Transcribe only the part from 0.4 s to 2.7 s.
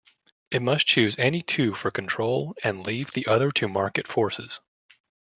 It must choose any two for control